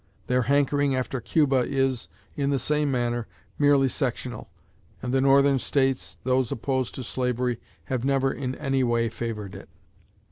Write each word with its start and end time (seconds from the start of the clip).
Their 0.25 0.41
hankering 0.41 0.95
after 0.95 1.21
Cuba 1.21 1.57
is, 1.67 2.07
in 2.35 2.49
the 2.49 2.57
same 2.57 2.89
manner, 2.89 3.27
merely 3.59 3.87
sectional, 3.87 4.49
and 4.99 5.13
the 5.13 5.21
Northern 5.21 5.59
States, 5.59 6.17
those 6.23 6.51
opposed 6.51 6.95
to 6.95 7.03
slavery, 7.03 7.59
have 7.83 8.03
never 8.03 8.31
in 8.33 8.55
any 8.55 8.83
way 8.83 9.09
favored 9.09 9.53
it. 9.53 9.69